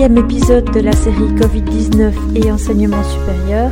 épisode 0.00 0.72
de 0.72 0.80
la 0.80 0.92
série 0.92 1.34
Covid-19 1.34 2.34
et 2.34 2.50
enseignement 2.50 3.04
supérieur 3.04 3.70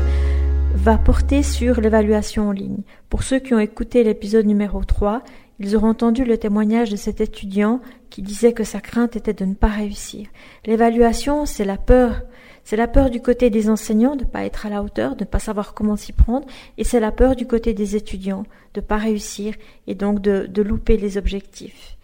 va 0.74 0.98
porter 0.98 1.42
sur 1.42 1.80
l'évaluation 1.80 2.48
en 2.48 2.52
ligne. 2.52 2.82
Pour 3.08 3.22
ceux 3.22 3.38
qui 3.38 3.54
ont 3.54 3.58
écouté 3.58 4.04
l'épisode 4.04 4.44
numéro 4.44 4.84
3, 4.84 5.22
ils 5.58 5.74
auront 5.74 5.88
entendu 5.88 6.26
le 6.26 6.36
témoignage 6.36 6.90
de 6.90 6.96
cet 6.96 7.22
étudiant 7.22 7.80
qui 8.10 8.20
disait 8.20 8.52
que 8.52 8.62
sa 8.62 8.80
crainte 8.80 9.16
était 9.16 9.32
de 9.32 9.46
ne 9.46 9.54
pas 9.54 9.68
réussir. 9.68 10.26
L'évaluation, 10.66 11.46
c'est 11.46 11.64
la 11.64 11.78
peur. 11.78 12.20
C'est 12.62 12.76
la 12.76 12.88
peur 12.88 13.08
du 13.08 13.22
côté 13.22 13.48
des 13.48 13.70
enseignants 13.70 14.14
de 14.14 14.24
ne 14.24 14.28
pas 14.28 14.44
être 14.44 14.66
à 14.66 14.68
la 14.68 14.82
hauteur, 14.82 15.16
de 15.16 15.24
ne 15.24 15.28
pas 15.28 15.38
savoir 15.38 15.72
comment 15.72 15.96
s'y 15.96 16.12
prendre, 16.12 16.46
et 16.76 16.84
c'est 16.84 17.00
la 17.00 17.10
peur 17.10 17.36
du 17.36 17.46
côté 17.46 17.72
des 17.72 17.96
étudiants 17.96 18.44
de 18.74 18.80
ne 18.80 18.86
pas 18.86 18.98
réussir 18.98 19.54
et 19.86 19.94
donc 19.94 20.20
de 20.20 20.62
louper 20.62 20.98
les 20.98 21.16
objectifs. 21.16 21.96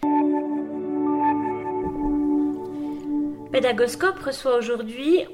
Pédagoscope 3.55 4.19
reçoit 4.19 4.57
aujourd'hui, 4.57 5.25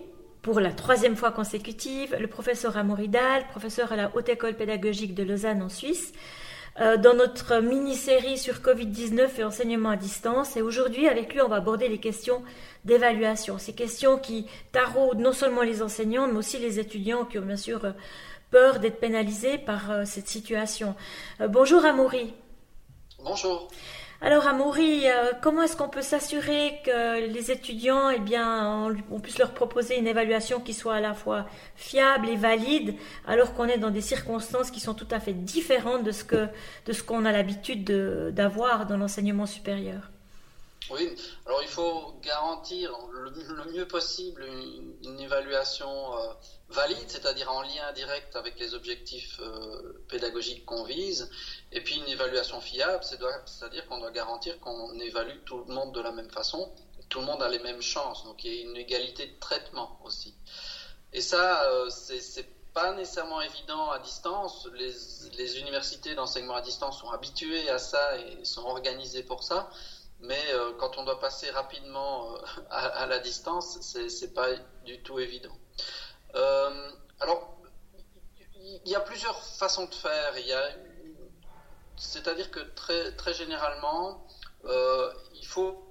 pour 0.42 0.60
la 0.60 0.72
troisième 0.72 1.16
fois 1.16 1.32
consécutive, 1.32 2.14
le 2.20 2.26
professeur 2.26 2.76
Amoridal, 2.76 3.48
professeur 3.48 3.92
à 3.92 3.96
la 3.96 4.14
Haute 4.14 4.28
École 4.28 4.56
pédagogique 4.56 5.14
de 5.14 5.22
Lausanne 5.22 5.62
en 5.62 5.70
Suisse, 5.70 6.12
euh, 6.80 6.98
dans 6.98 7.14
notre 7.14 7.60
mini-série 7.60 8.36
sur 8.36 8.56
Covid-19 8.56 9.38
et 9.38 9.44
enseignement 9.44 9.88
à 9.88 9.96
distance. 9.96 10.54
Et 10.58 10.60
aujourd'hui, 10.60 11.08
avec 11.08 11.32
lui, 11.32 11.40
on 11.40 11.48
va 11.48 11.56
aborder 11.56 11.88
les 11.88 11.96
questions 11.96 12.42
d'évaluation. 12.84 13.56
Ces 13.56 13.72
questions 13.72 14.18
qui 14.18 14.44
taraudent 14.70 15.20
non 15.20 15.32
seulement 15.32 15.62
les 15.62 15.80
enseignants, 15.80 16.26
mais 16.26 16.36
aussi 16.36 16.58
les 16.58 16.78
étudiants 16.78 17.24
qui 17.24 17.38
ont 17.38 17.46
bien 17.46 17.56
sûr 17.56 17.86
euh, 17.86 17.92
peur 18.50 18.80
d'être 18.80 19.00
pénalisés 19.00 19.56
par 19.56 19.90
euh, 19.90 20.02
cette 20.04 20.28
situation. 20.28 20.94
bonjour 21.48 21.86
Amaury. 21.86 22.34
Bonjour. 23.24 23.70
Alors, 24.22 24.46
Amaury, 24.46 25.08
euh, 25.08 25.32
comment 25.40 25.62
est-ce 25.62 25.76
qu'on 25.76 25.88
peut 25.88 26.02
s'assurer 26.02 26.78
que 26.84 27.26
les 27.26 27.50
étudiants, 27.50 28.10
eh 28.10 28.18
bien, 28.18 28.94
on, 29.10 29.18
puisse 29.18 29.38
leur 29.38 29.54
proposer 29.54 29.98
une 29.98 30.06
évaluation 30.06 30.60
qui 30.60 30.74
soit 30.74 30.96
à 30.96 31.00
la 31.00 31.14
fois 31.14 31.46
fiable 31.74 32.28
et 32.28 32.36
valide, 32.36 32.96
alors 33.26 33.54
qu'on 33.54 33.64
est 33.64 33.78
dans 33.78 33.90
des 33.90 34.02
circonstances 34.02 34.70
qui 34.70 34.80
sont 34.80 34.92
tout 34.92 35.08
à 35.10 35.20
fait 35.20 35.32
différentes 35.32 36.04
de 36.04 36.10
ce 36.10 36.24
que 36.24 36.48
de 36.86 36.92
ce 36.92 37.02
qu'on 37.02 37.24
a 37.24 37.32
l'habitude 37.32 37.84
d'avoir 38.34 38.86
dans 38.86 38.98
l'enseignement 38.98 39.46
supérieur? 39.46 40.10
Oui, 40.90 41.14
alors 41.46 41.62
il 41.62 41.68
faut 41.68 42.18
garantir 42.20 42.92
le, 43.12 43.30
mieux 43.72 43.86
possible 43.86 44.44
une, 44.44 45.20
évaluation 45.20 46.16
euh, 46.16 46.32
valide, 46.68 47.08
c'est-à-dire 47.08 47.50
en 47.52 47.62
lien 47.62 47.92
direct 47.92 48.34
avec 48.34 48.58
les 48.58 48.74
objectifs 48.74 49.38
euh, 49.40 50.02
pédagogiques 50.08 50.64
qu'on 50.64 50.82
vise, 50.82 51.30
et 51.70 51.80
puis 51.80 51.96
une 51.96 52.08
évaluation 52.08 52.60
fiable, 52.60 53.04
c'est-à-dire 53.04 53.86
qu'on 53.86 53.98
doit 53.98 54.10
garantir 54.10 54.58
qu'on 54.58 54.98
évalue 54.98 55.38
tout 55.44 55.64
le 55.68 55.72
monde 55.72 55.94
de 55.94 56.00
la 56.00 56.10
même 56.10 56.30
façon, 56.30 56.72
tout 57.08 57.20
le 57.20 57.26
monde 57.26 57.42
a 57.42 57.48
les 57.48 57.60
mêmes 57.60 57.82
chances, 57.82 58.24
donc 58.24 58.42
il 58.44 58.52
y 58.52 58.58
a 58.58 58.62
une 58.62 58.76
égalité 58.76 59.26
de 59.26 59.38
traitement 59.38 60.00
aussi. 60.04 60.34
Et 61.12 61.20
ça, 61.20 61.70
euh, 61.70 61.88
c'est 61.90 62.48
pas 62.72 62.94
nécessairement 62.94 63.40
évident 63.40 63.90
à 63.90 63.98
distance. 63.98 64.68
Les, 64.74 64.92
les 65.36 65.58
universités 65.58 66.14
d'enseignement 66.14 66.54
à 66.54 66.62
distance 66.62 67.00
sont 67.00 67.10
habituées 67.10 67.68
à 67.68 67.78
ça 67.78 68.16
et 68.16 68.44
sont 68.44 68.62
organisées 68.62 69.24
pour 69.24 69.42
ça. 69.42 69.70
Mais 70.22 70.42
euh, 70.52 70.72
quand 70.78 70.98
on 70.98 71.04
doit 71.04 71.18
passer 71.18 71.50
rapidement 71.50 72.34
à, 72.70 72.86
à, 72.86 73.06
la 73.06 73.18
distance, 73.18 73.78
c'est 73.80 74.34
pas 74.34 74.48
du 74.84 75.02
tout 75.02 75.18
évident. 75.18 75.56
Euh, 76.34 76.90
alors, 77.20 77.56
il 78.84 78.90
y 78.90 78.94
a 78.94 79.00
plusieurs 79.00 79.42
façons 79.42 79.86
de 79.86 79.94
faire. 79.94 80.38
Il 80.38 80.46
y 80.46 80.52
a, 80.52 80.62
c'est-à-dire 81.96 82.50
que 82.50 82.60
très, 82.74 83.12
très 83.12 83.34
généralement, 83.34 84.26
euh, 84.64 85.10
il 85.34 85.46
faut, 85.46 85.86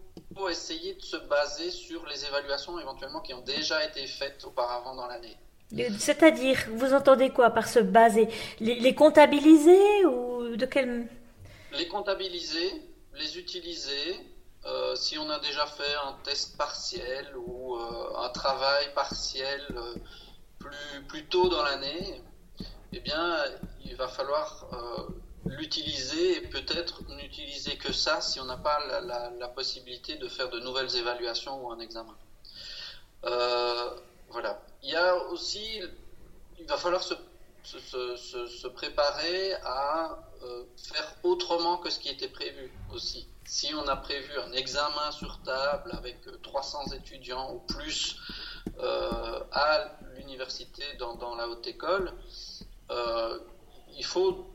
essayer 0.49 0.95
de 0.95 1.01
se 1.01 1.17
baser 1.17 1.69
sur 1.69 2.05
les 2.05 2.25
évaluations 2.25 2.79
éventuellement 2.79 3.19
qui 3.19 3.33
ont 3.33 3.41
déjà 3.41 3.85
été 3.85 4.07
faites 4.07 4.43
auparavant 4.45 4.95
dans 4.95 5.05
l'année. 5.05 5.35
C'est-à-dire, 5.99 6.57
vous 6.71 6.93
entendez 6.93 7.29
quoi 7.29 7.51
par 7.51 7.67
se 7.67 7.79
baser? 7.79 8.29
Les, 8.59 8.95
comptabiliser 8.95 10.05
ou 10.05 10.55
de 10.55 10.65
quel 10.65 11.07
Les 11.77 11.87
comptabiliser, 11.87 12.71
les 13.13 13.37
utiliser. 13.37 14.15
Euh, 14.65 14.95
si 14.95 15.17
on 15.17 15.29
a 15.29 15.39
déjà 15.39 15.65
fait 15.65 15.95
un 16.05 16.13
test 16.23 16.57
partiel 16.57 17.33
ou 17.37 17.77
un 17.77 18.29
travail 18.29 18.93
partiel 18.93 19.65
plus, 20.59 21.03
plus 21.07 21.25
tôt 21.27 21.47
dans 21.47 21.63
l'année, 21.63 22.21
eh 22.91 22.99
bien, 22.99 23.45
il 23.85 23.95
va 23.95 24.07
falloir 24.07 24.65
euh, 24.73 25.07
l'utiliser 25.45 26.37
et 26.37 26.41
peut-être 26.41 27.03
n'utiliser 27.09 27.77
que 27.77 27.93
ça 27.93 28.21
si 28.21 28.39
on 28.39 28.45
n'a 28.45 28.57
pas 28.57 28.79
la, 29.01 29.47
possibilité 29.49 30.15
de 30.15 30.27
faire 30.27 30.49
de 30.49 30.59
nouvelles 30.59 30.95
évaluations 30.95 31.63
ou 31.63 31.71
un 31.71 31.79
examen. 31.79 32.15
Euh, 33.25 33.89
voilà. 34.29 34.61
Il 34.83 34.89
y 34.89 34.95
a 34.95 35.15
aussi, 35.15 35.81
il 36.57 36.65
va 36.65 36.77
falloir 36.77 37.03
se, 37.03 37.13
se, 37.63 38.15
se, 38.15 38.67
préparer 38.67 39.53
à 39.63 40.11
euh, 40.11 40.15
faire 40.77 41.15
autrement 41.23 41.77
que 41.77 41.89
ce 41.89 41.99
qui 41.99 42.09
était 42.09 42.29
prévu 42.29 42.71
aussi. 42.93 43.27
Si 43.45 43.73
on 43.73 43.87
a 43.87 43.95
prévu 43.95 44.29
un 44.45 44.51
examen 44.53 45.11
sur 45.11 45.41
table 45.41 45.91
avec 45.97 46.17
300 46.43 46.91
étudiants 46.93 47.53
ou 47.53 47.59
plus 47.73 48.15
euh, 48.79 49.39
à 49.51 49.97
l'université 50.15 50.83
dans, 50.99 51.35
la 51.35 51.47
haute 51.49 51.65
école, 51.65 52.13
euh, 52.91 53.39
il 53.97 54.05
faut 54.05 54.45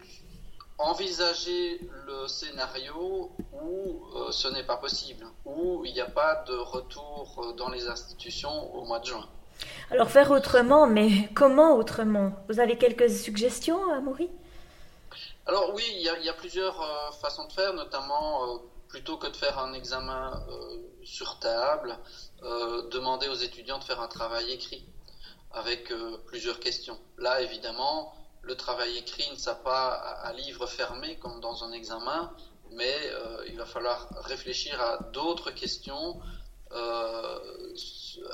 envisager 0.79 1.81
le 2.07 2.29
scénario 2.29 3.33
où 3.53 4.05
euh, 4.15 4.31
ce 4.31 4.49
n'est 4.49 4.63
pas 4.63 4.77
possible, 4.77 5.27
où 5.45 5.85
il 5.85 5.93
n'y 5.93 6.01
a 6.01 6.09
pas 6.09 6.45
de 6.47 6.55
retour 6.55 7.55
dans 7.57 7.69
les 7.69 7.89
institutions 7.89 8.75
au 8.75 8.85
mois 8.85 9.01
de 9.01 9.07
juin. 9.07 9.29
Alors 9.91 10.11
faire 10.11 10.31
autrement, 10.31 10.87
mais 10.87 11.29
comment 11.35 11.77
autrement? 11.77 12.33
Vous 12.49 12.61
avez 12.61 12.79
quelques 12.79 13.11
suggestions, 13.11 13.93
Amaury? 13.93 14.31
Alors 15.47 15.75
oui, 15.75 15.85
il 15.97 16.03
y, 16.03 16.29
a, 16.29 16.33
plusieurs 16.33 16.81
euh, 16.81 17.11
façons 17.21 17.47
de 17.47 17.53
faire, 17.53 17.75
notamment 17.75 18.63
plutôt 18.89 19.17
que 19.17 19.27
de 19.27 19.37
faire 19.37 19.59
un 19.59 19.73
examen 19.75 20.47
sur 21.03 21.39
table, 21.41 21.99
demander 22.43 23.29
aux 23.29 23.35
étudiants 23.35 23.79
de 23.79 23.85
faire 23.85 24.01
un 24.01 24.09
travail 24.09 24.53
écrit 24.53 24.87
avec 25.51 25.93
plusieurs 26.27 26.61
questions. 26.61 26.99
Là, 27.19 27.41
évidemment, 27.41 28.15
le 28.47 28.57
travail 28.57 28.97
écrit 28.99 29.29
ne 29.31 29.37
sera 29.37 29.57
pas 29.57 29.89
à, 29.89 30.33
livre 30.33 30.67
fermé 30.67 31.17
comme 31.19 31.41
dans 31.41 31.65
un 31.65 31.73
examen, 31.73 32.33
mais 32.73 32.97
euh, 33.05 33.45
il 33.49 33.57
va 33.57 33.65
falloir 33.65 34.09
réfléchir 34.25 34.81
à 34.81 34.99
d'autres 35.13 35.51
questions 35.51 36.21
euh, 36.73 37.39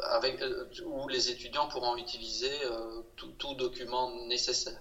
avec, 0.05 0.41
euh, 0.43 0.69
où 0.85 1.09
les 1.09 1.31
étudiants 1.31 1.69
pourront 1.69 1.97
utiliser 1.97 2.53
tout, 3.17 3.55
document 3.55 4.11
nécessaire. 4.27 4.81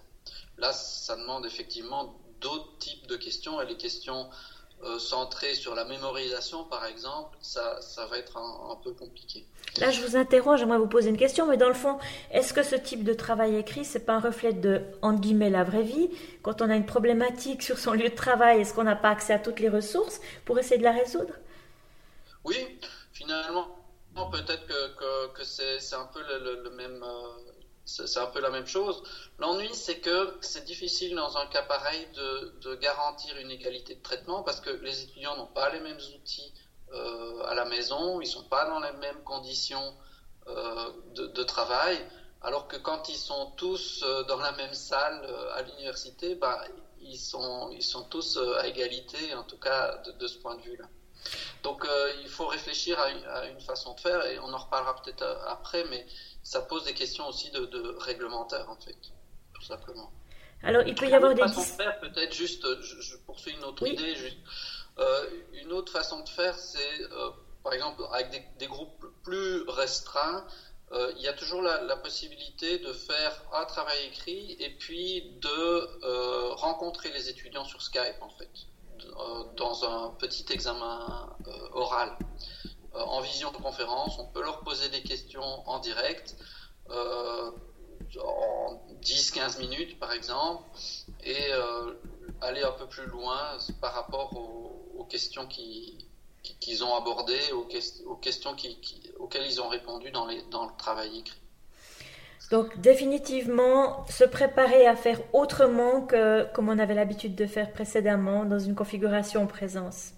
Là, 0.59 0.74
ça 0.74 1.16
demande 1.16 1.46
effectivement 1.46 2.16
d'autres 2.42 2.78
types 2.80 3.08
de 3.08 3.16
questions 3.16 3.62
et 3.62 3.66
les 3.66 3.78
questions 3.78 4.30
euh, 4.84 4.97
centré 4.97 5.56
sur 5.56 5.75
la 5.75 5.84
mémorisation, 5.84 6.64
par 6.64 6.86
exemple, 6.86 7.38
ça, 7.42 7.81
ça 7.81 8.06
va 8.06 8.18
être 8.18 8.38
un, 8.38 8.78
peu 8.81 8.94
compliqué. 8.94 9.46
Là, 9.78 9.92
je 9.92 10.02
vous 10.02 10.16
interroge, 10.16 10.59
j'aimerais 10.59 10.78
vous 10.78 10.88
poser 10.88 11.09
une 11.09 11.18
question, 11.18 11.46
mais 11.46 11.58
dans 11.58 11.68
le 11.68 11.74
fond, 11.74 12.00
est-ce 12.31 12.53
que 12.53 12.64
ce 12.64 12.75
type 12.75 13.03
de 13.03 13.14
travail 13.14 13.58
écrit, 13.58 13.84
c'est 13.84 14.06
pas 14.06 14.14
un 14.14 14.22
reflet 14.22 14.53
de, 14.53 14.81
entre 15.02 15.20
guillemets, 15.20 15.50
la 15.50 15.66
vraie 15.66 15.84
vie? 15.84 16.09
Quand 16.44 16.62
on 16.62 16.70
a 16.70 16.76
une 16.78 16.86
problématique 16.86 17.62
sur 17.62 17.78
son 17.78 17.91
lieu 17.91 18.08
de 18.08 18.16
travail, 18.16 18.62
est-ce 18.62 18.74
qu'on 18.74 18.86
n'a 18.86 18.96
pas 18.96 19.09
accès 19.09 19.34
à 19.34 19.40
toutes 19.40 19.59
les 19.59 19.68
ressources 19.68 20.22
pour 20.46 20.58
essayer 20.59 20.78
de 20.78 20.84
la 20.84 20.94
résoudre? 20.94 21.34
Oui, 22.46 22.56
finalement, 23.12 23.68
peut-être 24.31 24.66
que, 24.66 24.96
que, 24.96 25.34
que 25.34 25.44
c'est 25.44 25.96
un 25.96 26.06
peu 26.14 26.22
le, 26.22 26.64
le 26.64 26.70
même, 26.70 27.03
euh, 27.03 27.52
c'est 27.90 28.20
un 28.20 28.28
peu 28.28 28.40
la 28.40 28.50
même 28.50 28.68
chose. 28.68 29.02
L'ennui, 29.40 29.74
c'est 29.74 30.00
que 30.00 30.38
c'est 30.42 30.64
difficile 30.66 31.16
dans 31.16 31.38
un 31.38 31.48
cas 31.48 31.64
pareil 31.64 32.08
de, 32.14 32.76
garantir 32.76 33.36
une 33.38 33.52
égalité 33.52 33.96
de 33.96 34.02
traitement 34.02 34.44
parce 34.44 34.62
que 34.62 34.70
les 34.70 35.03
étudiants 35.03 35.36
n'ont 35.36 35.47
pas 35.47 35.70
les 35.70 35.80
mêmes 35.80 36.00
outils 36.16 36.53
euh, 36.94 37.44
à 37.46 37.56
la 37.56 37.66
maison, 37.66 38.22
ils 38.22 38.28
sont 38.28 38.44
pas 38.44 38.66
dans 38.66 38.80
les 38.80 38.91
mêmes 38.94 39.22
conditions 39.24 39.96
euh, 40.47 40.91
de, 41.16 41.44
travail, 41.44 41.97
alors 42.41 42.68
que 42.68 42.78
quand 42.78 43.09
ils 43.09 43.18
sont 43.18 43.52
tous 43.58 44.03
euh, 44.03 44.24
dans 44.24 44.38
la 44.38 44.52
même 44.53 44.74
salle 44.74 45.26
à 45.53 45.62
l'université, 45.64 46.35
bah, 46.35 46.64
ils, 47.02 47.18
sont, 47.18 47.70
ils 47.72 47.84
sont 47.84 48.03
tous 48.03 48.38
à 48.38 48.68
égalité, 48.68 49.34
en 49.34 49.44
tout 49.44 49.59
cas 49.59 49.97
de, 50.20 50.28
ce 50.28 50.38
point 50.38 50.56
de 50.56 50.62
vue-là. 50.62 50.85
Donc 51.64 51.86
il 52.22 52.30
faut 52.30 52.48
réfléchir 52.48 53.00
à 53.00 53.10
une, 53.10 53.24
à 53.26 53.46
une, 53.48 53.60
façon 53.60 53.94
de 53.94 54.00
faire 54.00 54.26
et 54.26 54.40
on 54.40 54.54
en 54.54 54.58
reparlera 54.58 54.96
peut-être 55.02 55.24
après, 55.48 55.84
mais 55.90 56.06
ça 56.44 56.62
pose 56.62 56.84
des 56.86 56.94
questions 56.94 57.28
aussi 57.28 57.52
de, 57.52 57.66
de 57.66 57.96
réglementaire, 58.00 58.70
en 58.70 58.76
fait, 58.78 58.98
tout 59.54 59.62
simplement. 59.62 60.12
Alors, 60.64 60.84
il 60.86 60.96
peut 60.96 61.08
y 61.08 61.14
avoir 61.14 61.34
des... 61.34 61.42
façon 61.42 61.62
de 61.62 61.66
faire, 61.66 62.00
peut-être 62.00 62.34
juste, 62.34 62.66
je, 62.82 63.16
poursuis 63.26 63.54
une 63.54 63.64
autre 63.64 63.88
idée, 63.88 64.16
juste, 64.16 64.38
euh, 64.98 65.30
une 65.54 65.72
autre 65.72 65.92
façon 65.92 66.22
de 66.22 66.30
faire, 66.30 66.58
c'est, 66.58 67.02
euh, 67.02 67.30
par 67.64 67.74
exemple, 67.74 68.02
avec 68.12 68.32
des, 68.32 68.44
des 68.58 68.68
groupes 68.68 69.06
plus 69.24 69.62
restreints, 69.70 70.46
euh, 70.92 71.14
il 71.18 71.22
y 71.22 71.28
a 71.28 71.34
toujours 71.34 71.62
la, 71.62 71.84
la, 71.84 71.96
possibilité 71.98 72.80
de 72.80 72.92
faire 72.92 73.32
un 73.54 73.66
travail 73.66 74.08
écrit 74.08 74.58
et 74.60 74.72
puis 74.72 75.38
de 75.40 75.50
euh, 76.04 76.54
rencontrer 76.56 77.12
les 77.12 77.30
étudiants 77.30 77.64
sur 77.64 77.82
Skype, 77.82 78.22
en 78.22 78.30
fait, 78.30 78.50
euh, 78.50 78.69
dans 79.55 79.84
un 79.85 80.11
petit 80.11 80.46
examen 80.51 81.29
oral. 81.73 82.17
en 82.93 83.22
visioconférence, 83.22 84.17
on 84.19 84.25
peut 84.25 84.41
leur 84.41 84.59
poser 84.61 84.90
des 84.90 85.01
questions 85.01 85.67
en 85.67 85.79
direct, 85.79 86.35
en 86.90 88.73
10-15 89.01 89.59
minutes 89.59 89.99
par 89.99 90.11
exemple, 90.11 90.63
et 91.23 91.51
aller 92.41 92.63
un 92.63 92.72
peu 92.72 92.87
plus 92.87 93.05
loin 93.05 93.57
par 93.81 93.93
rapport 93.93 94.35
aux, 94.35 95.05
questions 95.09 95.47
qu'ils 95.47 96.84
ont 96.84 96.96
abordées, 96.96 97.51
aux, 97.51 98.16
questions 98.16 98.55
auxquelles 99.19 99.46
ils 99.46 99.61
ont 99.61 99.69
répondu 99.69 100.11
dans 100.11 100.25
le 100.25 100.78
travail 100.78 101.19
écrit. 101.19 101.40
Donc 102.52 102.80
définitivement, 102.80 104.06
se 104.08 104.24
préparer 104.24 104.88
à 104.88 104.96
faire 104.96 105.20
autrement 105.34 106.02
que 106.02 106.52
comme 106.53 106.70
on 106.70 106.80
avait 106.80 106.96
l'habitude 106.96 107.36
de 107.36 107.46
faire 107.46 107.72
précédemment 107.72 108.44
dans 108.46 108.58
une 108.58 108.74
configuration 108.74 109.44
en 109.44 109.47
présence. 109.47 110.14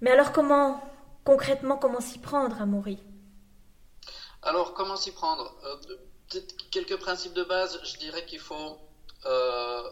Mais 0.00 0.10
alors 0.10 0.32
comment, 0.32 0.80
concrètement, 1.24 1.76
comment 1.76 2.00
s'y 2.00 2.18
prendre 2.18 2.60
à 2.60 2.66
Alors 4.42 4.74
comment 4.74 4.96
s'y 4.96 5.12
prendre? 5.12 5.54
Euh, 5.64 5.94
Quelques 6.70 6.98
principes 6.98 7.32
de 7.32 7.44
base, 7.44 7.80
je 7.84 7.96
dirais 7.98 8.24
qu'il 8.26 8.38
faut... 8.38 8.78
Euh, 9.24 9.82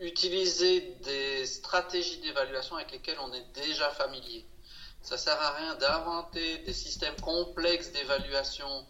utiliser 0.00 0.80
des 1.02 1.46
stratégies 1.46 2.18
d'évaluation 2.20 2.76
avec 2.76 2.92
lesquelles 2.92 3.18
on 3.20 3.32
est 3.32 3.46
déjà 3.54 3.90
familier. 3.90 4.44
Ça 5.02 5.18
sert 5.18 5.40
à 5.40 5.50
rien 5.52 5.74
d'inventer 5.74 6.58
des 6.58 6.72
systèmes 6.72 7.16
complexes 7.20 7.92
d'évaluation 7.92 8.86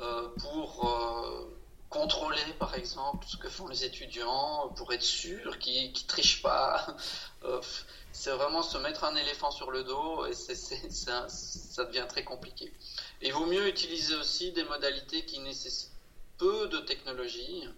euh, 0.00 0.28
pour 0.40 0.88
euh, 0.88 1.60
contrôler, 1.90 2.40
par 2.58 2.74
exemple, 2.74 3.26
ce 3.28 3.36
que 3.36 3.48
font 3.48 3.66
les 3.68 3.84
étudiants, 3.84 4.72
pour 4.76 4.92
être 4.92 5.02
sûr 5.02 5.58
qu'ils 5.58 5.92
ne 5.92 6.06
trichent 6.06 6.42
pas. 6.42 6.86
Euh, 7.44 7.60
c'est 8.10 8.32
vraiment 8.32 8.64
se 8.64 8.76
mettre 8.78 9.04
un 9.04 9.14
éléphant 9.14 9.52
sur 9.52 9.70
le 9.70 9.84
dos 9.84 10.26
et 10.26 10.34
ça 10.34 11.84
devient 11.84 12.06
très 12.08 12.24
compliqué. 12.24 12.72
il 13.22 13.32
vaut 13.32 13.46
mieux 13.46 13.68
utiliser 13.68 14.16
aussi 14.16 14.50
des 14.50 14.64
modalités 14.64 15.24
qui 15.24 15.38
nécessitent 15.38 15.92
peu 16.36 16.66
de 16.66 16.78
technologie 16.78 17.68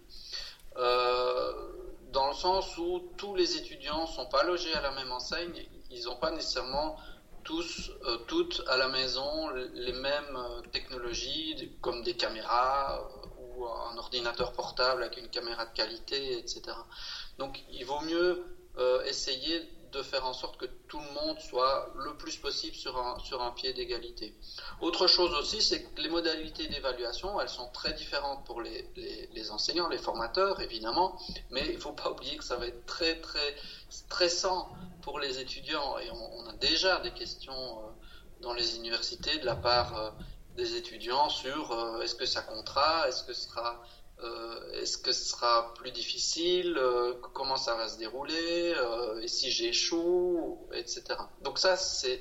dans 2.11 2.27
le 2.27 2.33
sens 2.33 2.77
où 2.77 3.11
tous 3.17 3.35
les 3.35 3.57
étudiants 3.57 4.05
sont 4.05 4.27
pas 4.27 4.43
logés 4.43 4.73
à 4.73 4.81
la 4.81 4.91
même 4.91 5.11
enseigne, 5.11 5.65
ils 5.89 6.03
n'ont 6.05 6.17
pas 6.17 6.31
nécessairement 6.31 6.97
tous, 7.43 7.91
euh, 8.05 8.17
toutes 8.27 8.63
à 8.67 8.77
la 8.77 8.87
maison 8.87 9.49
les 9.49 9.93
mêmes 9.93 10.35
euh, 10.35 10.61
technologies 10.71 11.77
comme 11.81 12.03
des 12.03 12.15
caméras 12.15 12.99
euh, 12.99 13.27
ou 13.39 13.65
un 13.65 13.97
ordinateur 13.97 14.53
portable 14.53 15.03
avec 15.03 15.17
une 15.17 15.29
caméra 15.29 15.65
de 15.65 15.73
qualité, 15.73 16.37
etc. 16.37 16.61
Donc 17.37 17.63
il 17.71 17.85
vaut 17.85 18.01
mieux 18.01 18.45
essayer 19.05 19.61
de 19.91 20.01
faire 20.01 20.25
en 20.25 20.33
sorte 20.33 20.57
que 20.57 20.65
tout 20.87 20.99
le 20.99 21.13
monde 21.13 21.39
soit 21.39 21.91
le 21.95 22.15
plus 22.15 22.37
possible 22.37 22.75
sur 22.75 22.97
un, 22.97 23.51
pied 23.51 23.73
d'égalité. 23.73 24.35
Autre 24.79 25.07
chose 25.07 25.33
aussi, 25.33 25.61
c'est 25.61 25.83
que 25.83 26.01
les 26.01 26.09
modalités 26.09 26.67
d'évaluation, 26.67 27.39
elles 27.41 27.49
sont 27.49 27.69
très 27.71 27.93
différentes 27.93 28.45
pour 28.45 28.61
les, 28.61 29.51
enseignants, 29.51 29.89
les 29.89 29.97
formateurs, 29.97 30.61
évidemment, 30.61 31.19
mais 31.49 31.65
il 31.67 31.75
ne 31.75 31.79
faut 31.79 31.91
pas 31.91 32.11
oublier 32.11 32.37
que 32.37 32.43
ça 32.43 32.55
va 32.55 32.67
être 32.67 32.85
très, 32.85 33.19
très 33.19 33.55
stressant 33.89 34.69
pour 35.01 35.19
les 35.19 35.39
étudiants. 35.39 35.97
Et 35.99 36.09
on, 36.11 36.47
a 36.47 36.53
déjà 36.53 36.99
des 36.99 37.11
questions 37.11 37.53
euh, 37.53 37.91
dans 38.41 38.53
les 38.53 38.77
universités 38.77 39.39
de 39.39 39.45
la 39.45 39.55
part 39.55 39.97
euh, 39.97 40.11
des 40.55 40.75
étudiants 40.75 41.29
sur 41.29 41.71
euh, 41.71 42.01
est-ce 42.01 42.15
que 42.15 42.25
ça 42.25 42.41
comptera, 42.41 43.07
est-ce 43.07 43.23
que 43.23 43.33
ce 43.33 43.49
sera 43.49 43.81
est-ce 44.73 44.97
que 44.97 45.11
ce 45.11 45.25
sera 45.25 45.73
plus 45.75 45.91
difficile 45.91 46.77
euh, 46.77 47.13
Comment 47.33 47.57
ça 47.57 47.75
va 47.75 47.87
se 47.87 47.97
dérouler 47.97 48.73
euh, 48.77 49.21
Et 49.21 49.27
si 49.27 49.51
j'échoue 49.51 50.67
Etc. 50.73 51.03
Donc 51.41 51.59
ça, 51.59 51.77
c'est 51.77 52.19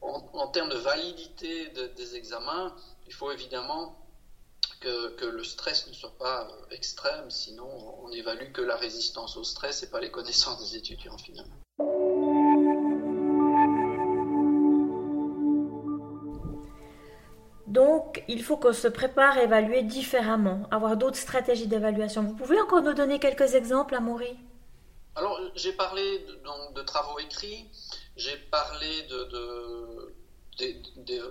en, 0.00 0.48
termes 0.48 0.68
de 0.68 0.76
validité 0.76 1.70
des 1.70 2.16
examens, 2.16 2.76
il 3.06 3.14
faut 3.14 3.32
évidemment 3.32 3.98
que, 4.80 5.14
que, 5.16 5.24
le 5.24 5.42
stress 5.42 5.86
ne 5.86 5.94
soit 5.94 6.16
pas 6.18 6.48
extrême, 6.70 7.30
sinon 7.30 7.66
on 8.02 8.10
évalue 8.12 8.52
que 8.52 8.60
la 8.60 8.76
résistance 8.76 9.36
au 9.36 9.44
stress 9.44 9.82
et 9.82 9.90
pas 9.90 10.00
les 10.00 10.10
connaissances 10.10 10.60
des 10.70 10.76
étudiants 10.76 11.16
finalement. 11.16 11.63
Donc, 17.74 18.22
il 18.28 18.40
faut 18.44 18.56
qu'on 18.56 18.72
se 18.72 18.86
prépare 18.86 19.36
à 19.36 19.42
évaluer 19.42 19.82
différemment, 19.82 20.68
avoir 20.70 20.96
d'autres 20.96 21.16
stratégies 21.16 21.66
d'évaluation. 21.66 22.22
Vous 22.22 22.36
pouvez 22.36 22.60
encore 22.60 22.82
nous 22.82 22.94
donner 22.94 23.18
quelques 23.18 23.56
exemples, 23.56 23.96
Amaury? 23.96 24.36
Alors, 25.16 25.40
j'ai 25.56 25.72
parlé 25.72 26.20
de, 26.20 26.34
donc, 26.44 26.74
de 26.74 26.82
travaux 26.82 27.18
écrits, 27.18 27.68
j'ai 28.16 28.36
parlé 28.36 29.02
de, 29.08 30.14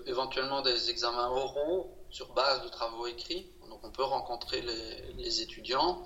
éventuellement 0.05 0.61
des 0.61 0.89
examens 0.89 1.29
oraux 1.29 1.95
sur 2.09 2.33
base 2.33 2.61
de 2.61 2.67
travaux 2.67 3.07
écrits. 3.07 3.49
Donc, 3.69 3.79
on 3.81 3.91
peut 3.91 4.03
rencontrer 4.03 4.61
les, 5.17 5.41
étudiants. 5.41 6.03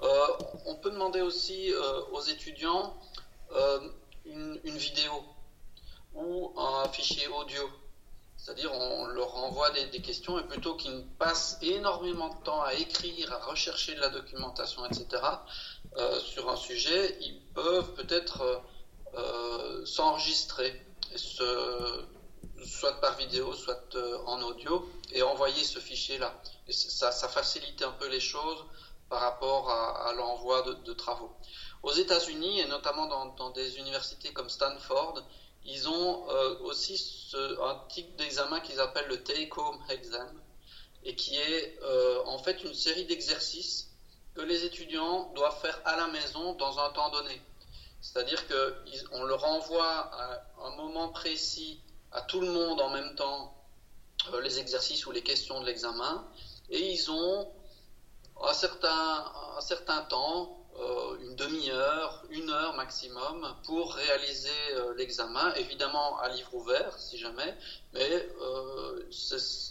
Euh, 0.00 0.26
on 0.64 0.76
peut 0.76 0.92
demander 0.92 1.22
aussi 1.22 1.72
euh, 1.72 2.02
aux 2.12 2.22
étudiants 2.22 2.96
euh, 3.50 3.80
une, 4.26 4.60
une 4.62 4.76
vidéo 4.76 5.24
ou 6.14 6.52
un 6.56 6.88
fichier 6.90 7.26
audio 7.26 7.68
c'est-à-dire, 8.42 8.72
on 8.74 9.06
leur 9.06 9.36
envoie 9.36 9.70
des, 9.70 10.02
questions 10.02 10.36
et 10.36 10.42
plutôt 10.42 10.74
qu'ils 10.74 11.06
passent 11.16 11.58
énormément 11.62 12.28
de 12.28 12.42
temps 12.42 12.60
à 12.62 12.74
écrire, 12.74 13.32
à 13.32 13.38
rechercher 13.38 13.94
de 13.94 14.00
la 14.00 14.08
documentation, 14.08 14.84
etc., 14.84 15.22
euh, 15.96 16.18
sur 16.18 16.50
un 16.50 16.56
sujet, 16.56 17.16
ils 17.20 17.40
peuvent 17.54 17.94
peut-être 17.94 18.40
euh, 18.40 18.58
euh, 19.14 19.86
s'enregistrer, 19.86 20.84
soit 21.14 23.00
par 23.00 23.16
vidéo, 23.16 23.54
soit 23.54 23.96
en 24.26 24.42
audio, 24.42 24.90
et 25.12 25.22
envoyer 25.22 25.62
ce 25.62 25.78
fichier-là. 25.78 26.34
Ça, 26.68 27.12
ça, 27.12 27.28
facilite 27.28 27.82
un 27.82 27.92
peu 27.92 28.08
les 28.08 28.20
choses 28.20 28.64
par 29.08 29.20
rapport 29.20 29.70
à, 29.70 30.12
l'envoi 30.14 30.62
de, 30.62 30.92
travaux. 30.94 31.36
Aux 31.84 31.92
États-Unis, 31.92 32.58
et 32.58 32.66
notamment 32.66 33.06
dans 33.06 33.50
des 33.50 33.78
universités 33.78 34.32
comme 34.32 34.48
Stanford, 34.48 35.22
ils 35.64 35.88
ont 35.88 36.28
euh, 36.28 36.58
aussi 36.60 37.30
un 37.34 37.80
type 37.88 38.16
d'examen 38.16 38.60
qu'ils 38.60 38.80
appellent 38.80 39.08
le 39.08 39.22
take-home 39.22 39.78
exam, 39.88 40.40
et 41.04 41.16
qui 41.16 41.36
est 41.36 41.78
euh, 41.82 42.22
en 42.26 42.38
fait 42.38 42.62
une 42.64 42.74
série 42.74 43.04
d'exercices 43.04 43.90
que 44.34 44.40
les 44.40 44.64
étudiants 44.64 45.32
doivent 45.34 45.60
faire 45.60 45.80
à 45.84 45.96
la 45.96 46.06
maison 46.08 46.54
dans 46.54 46.78
un 46.78 46.90
temps 46.90 47.10
donné. 47.10 47.40
C'est-à-dire 48.00 48.42
qu'on 48.48 49.22
leur 49.24 49.44
envoie 49.44 49.84
à 49.84 50.42
un 50.62 50.76
moment 50.76 51.08
précis 51.10 51.80
à 52.10 52.22
tout 52.22 52.40
le 52.40 52.50
monde 52.50 52.80
en 52.80 52.90
même 52.90 53.14
temps 53.14 53.54
euh, 54.32 54.40
les 54.40 54.58
exercices 54.58 55.06
ou 55.06 55.12
les 55.12 55.22
questions 55.22 55.60
de 55.60 55.66
l'examen, 55.66 56.26
et 56.70 56.92
ils 56.92 57.10
ont 57.10 57.52
un 58.42 58.54
certain, 58.54 59.32
un 59.56 59.60
certain 59.60 60.02
temps 60.02 60.61
une 61.20 61.36
demi-heure, 61.36 62.24
une 62.30 62.50
heure 62.50 62.74
maximum 62.74 63.56
pour 63.64 63.94
réaliser 63.94 64.50
euh, 64.72 64.94
l'examen, 64.96 65.52
évidemment 65.54 66.18
à 66.18 66.28
livre 66.28 66.54
ouvert 66.54 66.98
si 66.98 67.18
jamais, 67.18 67.56
mais 67.92 68.28
euh, 68.40 69.02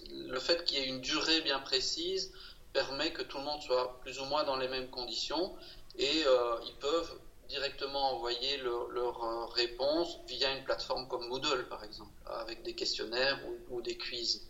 le 0.10 0.39
fait 0.39 0.63
qu'il 0.63 0.77
y 0.77 0.81
ait 0.81 0.88
une 0.88 1.01
durée 1.01 1.41
bien 1.41 1.60
précise 1.60 2.31
permet 2.74 3.12
que 3.12 3.22
tout 3.22 3.38
le 3.38 3.43
monde 3.43 3.62
soit 3.62 4.00
plus 4.01 4.20
ou 4.20 4.25
moins 4.25 4.43
dans 4.43 4.55
les 4.58 4.67
mêmes 4.67 4.89
conditions 4.89 5.55
et 5.98 6.24
ils 6.63 6.77
peuvent 6.79 7.20
directement 7.50 8.15
envoyer 8.15 8.58
leurs 8.58 9.51
réponses 9.51 10.20
via 10.27 10.55
une 10.55 10.63
plateforme 10.63 11.05
comme 11.10 11.27
Moodle 11.27 11.67
par 11.67 11.84
exemple, 11.84 12.13
avec 12.27 12.63
des 12.63 12.74
questionnaires 12.74 13.39
ou, 13.46 13.75
ou 13.75 13.81
des 13.81 13.98
quiz. 13.98 14.48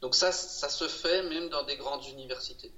Donc 0.00 0.14
ça, 0.14 0.30
ça 0.30 0.68
se 0.68 0.86
fait 0.86 1.22
même 1.24 1.48
dans 1.48 1.64
des 1.64 1.76
grandes 1.76 2.06
universités. 2.06 2.72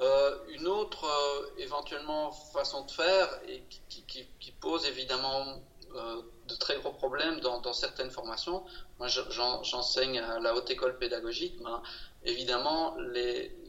Euh, 0.00 0.36
une 0.50 0.68
autre 0.68 1.04
euh, 1.04 1.50
éventuellement 1.58 2.30
façon 2.30 2.84
de 2.84 2.90
faire 2.90 3.28
et 3.48 3.64
qui, 3.88 4.52
pose 4.60 4.86
évidemment 4.86 5.60
euh, 5.94 6.22
de 6.46 6.54
très 6.54 6.76
gros 6.76 6.92
problèmes 6.92 7.40
dans, 7.40 7.72
certaines 7.72 8.10
formations. 8.10 8.64
Moi, 8.98 9.08
j'enseigne 9.08 10.20
à 10.20 10.38
la 10.40 10.54
haute 10.54 10.70
école 10.70 10.98
pédagogique, 10.98 11.58
mais 11.60 11.70
évidemment, 12.30 12.96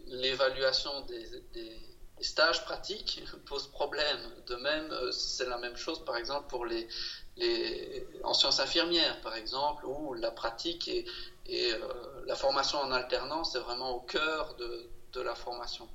l'évaluation 0.07 1.01
des, 1.01 1.79
stages 2.21 2.65
pratiques 2.65 3.23
pose 3.45 3.67
problème. 3.67 4.19
De 4.47 4.55
même, 4.55 4.93
c'est 5.11 5.47
la 5.47 5.57
même 5.57 5.77
chose, 5.77 6.03
par 6.05 6.17
exemple, 6.17 6.47
pour 6.47 6.65
les, 6.65 6.87
en 8.23 8.33
sciences 8.33 8.59
infirmières, 8.59 9.21
par 9.21 9.35
exemple, 9.35 9.85
où 9.85 10.13
la 10.13 10.31
pratique 10.31 10.87
et 10.87 11.73
la 12.25 12.35
formation 12.35 12.79
en 12.79 12.91
alternance 12.91 13.55
est 13.55 13.59
vraiment 13.59 13.91
au 13.91 14.01
cœur 14.01 14.55
de, 14.55 14.89
de 15.13 15.21
la 15.21 15.35
formation. 15.35 15.87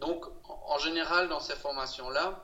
Donc, 0.00 0.24
en 0.66 0.78
général, 0.78 1.28
dans 1.28 1.40
ces 1.40 1.54
formations-là, 1.54 2.42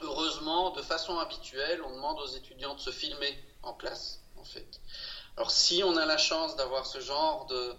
heureusement, 0.00 0.70
de 0.70 0.82
façon 0.82 1.18
habituelle, 1.18 1.80
on 1.82 1.90
demande 1.90 2.18
aux 2.20 2.26
étudiants 2.26 2.74
de 2.74 2.80
se 2.80 2.90
filmer 2.90 3.38
en 3.62 3.74
classe, 3.74 4.20
en 4.36 4.44
fait. 4.44 4.80
Alors, 5.36 5.50
si 5.50 5.82
on 5.84 5.96
a 5.96 6.06
la 6.06 6.18
chance 6.18 6.56
d'avoir 6.56 6.86
ce 6.86 7.00
genre 7.00 7.46
de, 7.46 7.74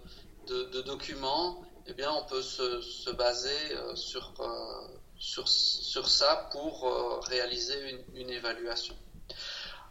de, 0.46 0.82
documents, 0.82 1.62
eh 1.86 1.94
bien, 1.94 2.12
on 2.12 2.24
peut 2.24 2.42
se, 2.42 3.10
baser 3.12 3.72
euh, 3.72 3.94
sur, 3.96 4.32
euh, 4.40 4.98
sur, 5.18 5.48
sur 5.48 6.08
ça 6.08 6.48
pour 6.52 7.24
réaliser 7.24 8.02
une, 8.14 8.30
évaluation. 8.30 8.96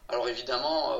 Alors 0.09 0.29
évidemment, 0.29 0.95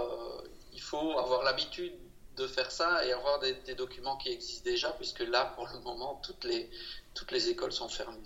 il 0.74 0.81
faut 0.81 1.17
avoir 1.17 1.43
l'habitude 1.43 1.93
de 2.38 2.48
faire 2.48 2.72
ça 2.72 3.06
et 3.06 3.12
avoir 3.12 3.39
des, 3.39 3.53
des, 3.65 3.75
documents 3.75 4.15
qui 4.17 4.29
existent 4.29 4.70
déjà, 4.70 4.91
puisque 4.91 5.20
là, 5.20 5.53
pour 5.56 5.67
le 5.74 5.79
moment, 5.79 6.22
toutes 6.24 6.46
les, 6.46 6.70
toutes 7.13 7.32
les 7.32 7.50
écoles 7.50 7.72
sont 7.72 7.89
fermées. 7.89 8.17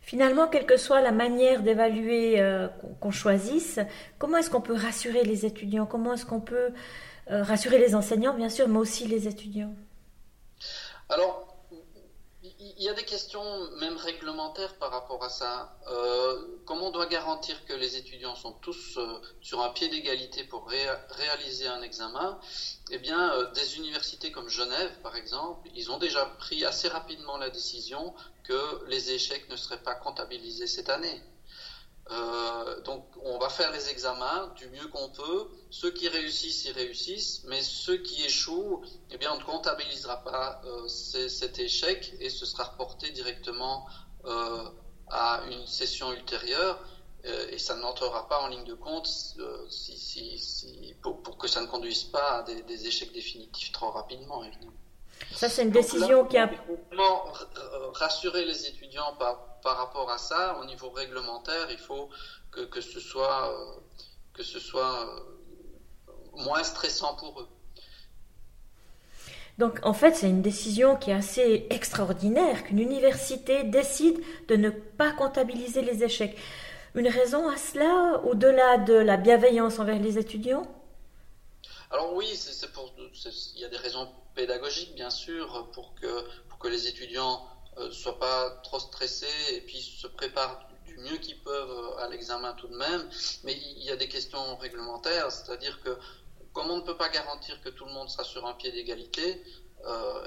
Finalement, 0.00 0.48
quelle 0.48 0.66
que 0.66 0.76
soit 0.76 1.00
la 1.00 1.12
manière 1.12 1.62
d'évaluer 1.62 2.40
euh, 2.40 2.66
qu'on 3.00 3.12
choisisse, 3.12 3.78
comment 4.18 4.38
est-ce 4.38 4.50
qu'on 4.50 4.60
peut 4.60 4.74
rassurer 4.74 5.22
les 5.22 5.46
étudiants? 5.46 5.86
Comment 5.86 6.14
est-ce 6.14 6.26
qu'on 6.26 6.40
peut 6.40 6.72
euh, 7.30 7.42
rassurer 7.44 7.78
les 7.78 7.94
enseignants, 7.94 8.34
bien 8.34 8.48
sûr, 8.48 8.66
mais 8.66 8.78
aussi 8.78 9.06
les 9.06 9.28
étudiants? 9.28 9.74
Alors, 11.08 11.51
il 12.82 12.86
y 12.86 12.88
a 12.88 12.94
des 12.94 13.04
questions 13.04 13.70
même 13.78 13.96
réglementaires 13.96 14.76
par 14.76 14.90
rapport 14.90 15.22
à 15.22 15.28
ça. 15.28 15.72
Euh, 15.86 16.34
comment 16.66 16.88
on 16.88 16.90
doit 16.90 17.06
garantir 17.06 17.64
que 17.64 17.72
les 17.72 17.96
étudiants 17.96 18.34
sont 18.34 18.54
tous 18.54 18.98
sur 19.40 19.62
un 19.62 19.68
pied 19.68 19.86
d'égalité 19.88 20.42
pour 20.42 20.68
réaliser 20.68 21.68
un 21.68 21.80
examen? 21.80 22.40
Eh 22.90 22.98
bien, 22.98 23.52
des 23.54 23.76
universités 23.76 24.32
comme 24.32 24.48
Genève, 24.48 24.98
par 25.00 25.14
exemple, 25.14 25.68
ils 25.76 25.92
ont 25.92 25.98
déjà 25.98 26.26
pris 26.26 26.64
assez 26.64 26.88
rapidement 26.88 27.36
la 27.36 27.50
décision 27.50 28.14
que 28.42 28.82
les 28.88 29.12
échecs 29.12 29.48
ne 29.48 29.54
seraient 29.54 29.84
pas 29.84 29.94
comptabilisés 29.94 30.66
cette 30.66 30.88
année. 30.88 31.22
Euh, 32.10 32.80
donc 32.82 33.06
on 33.22 33.38
va 33.38 33.48
faire 33.48 33.70
les 33.70 33.88
examens 33.88 34.52
du 34.56 34.68
mieux 34.68 34.88
qu'on 34.88 35.08
peut. 35.10 35.48
Ceux 35.70 35.90
qui 35.90 36.08
réussissent, 36.08 36.64
ils 36.64 36.72
réussissent, 36.72 37.44
mais 37.44 37.62
ceux 37.62 37.98
qui 37.98 38.24
échouent, 38.24 38.82
eh 39.10 39.28
on 39.28 39.36
ne 39.36 39.44
comptabilisera 39.44 40.22
pas 40.24 40.60
euh, 40.64 40.88
cet 40.88 41.58
échec 41.58 42.14
et 42.18 42.28
ce 42.28 42.44
sera 42.44 42.64
reporté 42.64 43.10
directement 43.10 43.86
euh, 44.24 44.68
à 45.08 45.42
une 45.50 45.66
session 45.66 46.12
ultérieure 46.12 46.84
et 47.24 47.58
ça 47.58 47.76
n'entrera 47.76 48.28
pas 48.28 48.40
en 48.40 48.48
ligne 48.48 48.64
de 48.64 48.74
compte 48.74 49.08
pour, 51.02 51.38
que 51.38 51.46
ça 51.46 51.60
ne 51.60 51.68
conduise 51.68 52.02
pas 52.02 52.38
à 52.38 52.42
des, 52.42 52.62
des 52.64 52.86
échecs 52.88 53.12
définitifs 53.12 53.70
trop 53.70 53.92
rapidement, 53.92 54.42
évidemment. 54.42 54.72
Ça, 55.30 55.48
c'est 55.48 55.62
une 55.62 55.70
décision 55.70 56.24
qui 56.24 56.38
a. 56.38 56.50
rassurer 57.94 58.44
les 58.44 58.66
étudiants 58.66 59.14
par, 59.18 59.60
par 59.62 59.76
rapport 59.76 60.10
à 60.10 60.18
ça, 60.18 60.58
au 60.60 60.64
niveau 60.64 60.90
réglementaire, 60.90 61.70
il 61.70 61.78
faut 61.78 62.08
que, 62.50 62.60
que 62.62 62.80
ce 62.80 63.00
soit, 63.00 63.50
euh, 63.50 63.80
que 64.34 64.42
ce 64.42 64.58
soit 64.58 65.06
euh, 65.06 66.12
moins 66.36 66.64
stressant 66.64 67.14
pour 67.16 67.40
eux. 67.40 67.48
Donc 69.58 69.80
en 69.82 69.92
fait, 69.92 70.14
c'est 70.14 70.28
une 70.28 70.42
décision 70.42 70.96
qui 70.96 71.10
est 71.10 71.14
assez 71.14 71.66
extraordinaire 71.70 72.64
qu'une 72.64 72.78
université 72.78 73.64
décide 73.64 74.20
de 74.48 74.56
ne 74.56 74.70
pas 74.70 75.12
comptabiliser 75.12 75.82
les 75.82 76.02
échecs. 76.02 76.36
Une 76.94 77.08
raison 77.08 77.48
à 77.48 77.56
cela, 77.56 78.20
au-delà 78.24 78.78
de 78.78 78.94
la 78.94 79.16
bienveillance 79.16 79.78
envers 79.78 79.98
les 79.98 80.18
étudiants? 80.18 80.66
Alors 81.90 82.14
oui, 82.14 82.26
c'est 82.34 82.72
pour, 82.72 82.92
il 82.98 83.60
y 83.60 83.64
a 83.64 83.68
des 83.68 83.76
raisons 83.76 84.08
pédagogique, 84.34 84.94
bien 84.94 85.10
sûr, 85.10 85.70
pour 85.72 85.94
que, 85.94 86.24
pour 86.48 86.58
que 86.58 86.68
les 86.68 86.86
étudiants 86.88 87.44
ne 87.76 87.82
euh, 87.82 87.90
soient 87.90 88.18
pas 88.18 88.50
trop 88.62 88.78
stressés 88.78 89.54
et 89.54 89.60
puis 89.60 89.80
se 89.80 90.06
préparent 90.06 90.68
du 90.84 90.98
mieux 90.98 91.16
qu'ils 91.18 91.40
peuvent 91.40 91.98
à 91.98 92.08
l'examen 92.08 92.52
tout 92.54 92.68
de 92.68 92.76
même. 92.76 93.08
Mais 93.44 93.54
il 93.54 93.82
y 93.82 93.90
a 93.90 93.96
des 93.96 94.08
questions 94.08 94.56
réglementaires, 94.56 95.30
c'est-à-dire 95.30 95.80
que 95.80 95.96
comme 96.52 96.70
on 96.70 96.76
ne 96.76 96.82
peut 96.82 96.96
pas 96.96 97.08
garantir 97.08 97.60
que 97.60 97.70
tout 97.70 97.84
le 97.86 97.92
monde 97.92 98.10
sera 98.10 98.24
sur 98.24 98.46
un 98.46 98.54
pied 98.54 98.70
d'égalité, 98.70 99.24
euh, 99.32 99.71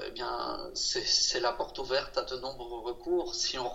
eh 0.06 0.10
bien, 0.10 0.70
c'est 0.74 1.40
la 1.40 1.52
porte 1.52 1.78
ouverte 1.78 2.18
à 2.18 2.22
de 2.22 2.36
nombreux 2.36 2.80
recours 2.80 3.34
si 3.34 3.58
on, 3.58 3.70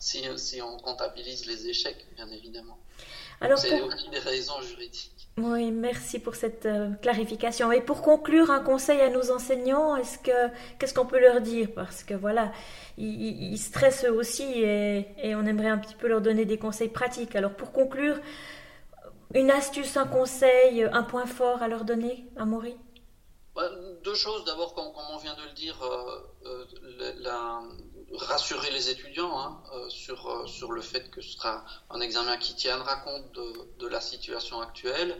si, 0.00 0.24
si 0.36 0.62
on 0.62 0.78
comptabilise 0.78 1.46
les 1.46 1.68
échecs, 1.68 2.06
bien 2.16 2.28
évidemment. 2.30 2.78
C'est 3.56 3.80
aussi 3.80 4.10
des 4.10 4.18
raisons 4.18 4.60
juridiques. 4.62 5.18
Oui, 5.36 5.70
merci 5.70 6.18
pour 6.18 6.34
cette 6.34 6.66
euh, 6.66 6.90
clarification. 7.00 7.70
Et 7.70 7.80
pour 7.80 8.02
conclure, 8.02 8.50
un 8.50 8.58
conseil 8.58 9.00
à 9.00 9.08
nos 9.08 9.30
enseignants, 9.30 9.96
est-ce 9.96 10.18
que 10.18 10.52
qu'est-ce 10.78 10.92
qu'on 10.92 11.06
peut 11.06 11.20
leur 11.20 11.40
dire? 11.40 11.68
Parce 11.74 12.02
que 12.02 12.14
voilà, 12.14 12.50
ils, 12.96 13.56
stressent 13.58 14.06
aussi 14.06 14.62
et, 14.62 15.34
on 15.36 15.46
aimerait 15.46 15.68
un 15.68 15.78
petit 15.78 15.94
peu 15.94 16.08
leur 16.08 16.20
donner 16.20 16.44
des 16.44 16.58
conseils 16.58 16.88
pratiques. 16.88 17.36
Alors 17.36 17.54
pour 17.54 17.70
conclure, 17.70 18.16
une 19.34 19.52
astuce, 19.52 19.96
un 19.96 20.06
conseil, 20.06 20.82
un 20.82 21.04
point 21.04 21.26
fort 21.26 21.62
à 21.62 21.68
leur 21.68 21.84
donner, 21.84 22.26
à 22.36 22.44
Maury 22.44 22.76
Deux 24.04 24.14
choses. 24.14 24.44
D'abord, 24.44 24.74
comme, 24.74 24.86
on 25.10 25.16
vient 25.18 25.34
de 25.34 25.42
le 25.42 25.52
dire, 25.52 25.82
euh, 25.82 26.22
euh, 26.46 27.62
rassurer 28.12 28.70
les 28.70 28.90
étudiants 28.90 29.36
hein, 29.38 29.62
euh, 29.72 29.88
sur, 29.88 30.48
sur 30.48 30.70
le 30.70 30.80
fait 30.80 31.10
que 31.10 31.20
ce 31.20 31.32
sera 31.32 31.64
un 31.90 32.00
examen 32.00 32.36
qui 32.36 32.54
tiendra 32.54 32.96
compte 32.96 33.32
de, 33.32 33.88
la 33.88 34.00
situation 34.00 34.60
actuelle. 34.60 35.18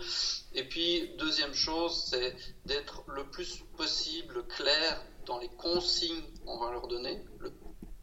Et 0.53 0.63
puis, 0.63 1.15
deuxième 1.17 1.55
chose, 1.55 2.07
c'est 2.11 2.37
d'être 2.67 3.03
le 3.09 3.29
plus 3.31 3.65
possible 3.77 4.47
clair 4.47 5.03
dans 5.27 5.39
les 5.39 5.49
consignes 5.49 6.23
qu'on 6.45 6.59
va 6.59 6.71
leur 6.71 6.87
donner, 6.87 7.25
le 7.39 7.53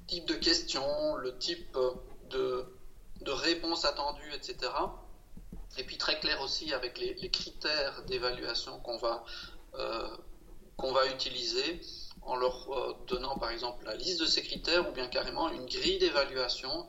type 0.08 0.26
de 0.26 0.34
questions, 0.34 1.16
le 1.18 1.38
type 1.38 1.78
de, 2.30 2.66
de 3.22 3.32
réponses 3.32 3.86
attendues, 3.86 4.34
etc. 4.34 4.72
Et 5.78 5.84
puis 5.84 5.98
très 5.98 6.20
clair 6.20 6.40
aussi 6.42 6.74
avec 6.74 6.98
les, 7.00 7.30
critères 7.30 8.04
d'évaluation 8.06 8.80
qu'on 8.80 8.98
va, 8.98 9.26
qu'on 10.78 10.92
va 10.92 11.08
utiliser 11.08 11.82
en 12.26 12.36
leur 12.36 12.70
euh, 12.72 12.94
donnant 13.08 13.38
par 13.38 13.52
exemple 13.52 13.86
la 13.86 13.96
liste 13.96 14.20
de 14.20 14.26
ces 14.26 14.42
critères 14.42 14.88
ou 14.90 14.92
bien 14.92 15.08
carrément 15.08 15.50
une 15.50 15.66
grille 15.66 16.00
d'évaluation 16.00 16.88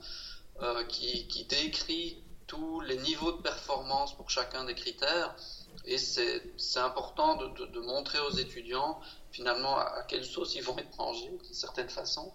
euh, 0.62 0.84
qui, 0.84 1.46
décrit 1.48 2.22
tous 2.46 2.80
les 2.80 2.96
niveaux 2.96 3.32
de 3.32 3.42
performance 3.42 4.16
pour 4.16 4.30
chacun 4.30 4.64
des 4.64 4.74
critères. 4.74 5.36
Et 5.84 5.98
c'est 5.98 6.42
important 6.76 7.36
de, 7.36 7.80
montrer 7.80 8.18
aux 8.20 8.30
étudiants 8.30 8.98
finalement 9.30 9.76
à, 9.76 10.02
quelle 10.08 10.24
sauce 10.24 10.54
ils 10.54 10.62
vont 10.62 10.76
être 10.78 10.96
mangés 10.96 11.28
d'une 11.28 11.54
certaine 11.54 11.90
façon 11.90 12.32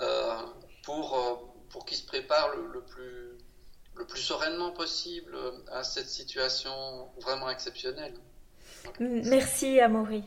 euh, 0.00 0.42
pour, 0.82 1.16
qu'ils 1.86 1.96
se 1.96 2.04
préparent 2.04 2.54
le 2.54 2.84
plus 2.84 4.20
sereinement 4.20 4.72
possible 4.72 5.36
à 5.70 5.84
cette 5.84 6.08
situation 6.08 7.10
vraiment 7.16 7.48
exceptionnelle. 7.48 8.14
Merci 9.00 9.80
Amaury. 9.80 10.24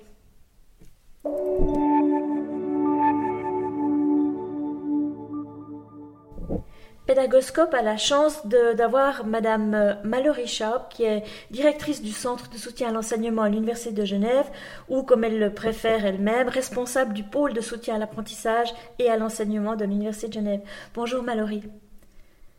Pédagoscope 7.10 7.74
a 7.74 7.82
la 7.82 7.98
chance 7.98 8.46
d'avoir 8.46 9.26
Madame 9.26 9.74
euh, 9.74 9.96
Mallory 10.04 10.46
Sharp, 10.46 10.94
qui 10.94 11.06
est 11.06 11.24
directrice 11.50 12.04
du 12.04 12.12
Centre 12.12 12.52
de 12.52 12.58
soutien 12.58 12.90
à 12.90 12.92
l'enseignement 12.92 13.42
à 13.42 13.50
l'Université 13.50 13.92
de 13.92 14.06
Genève, 14.06 14.46
ou 14.90 15.02
comme 15.02 15.24
elle 15.24 15.40
le 15.40 15.52
préfère 15.52 16.06
elle-même, 16.06 16.50
responsable 16.50 17.14
du 17.14 17.24
pôle 17.24 17.54
de 17.54 17.62
soutien 17.62 17.96
à 17.96 17.98
l'apprentissage 17.98 18.72
et 19.00 19.10
à 19.10 19.18
l'enseignement 19.18 19.76
de 19.76 19.86
l'Université 19.86 20.28
de 20.28 20.34
Genève. 20.34 20.62
Bonjour 20.94 21.24
Mallory. 21.24 21.64